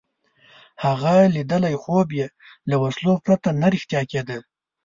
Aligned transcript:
هغه 0.83 1.13
لیدلی 1.35 1.75
خوب 1.83 2.07
یې 2.19 2.27
له 2.69 2.75
وسلو 2.83 3.13
پرته 3.25 3.49
نه 3.61 3.67
رښتیا 3.73 4.01
کېده. 4.11 4.37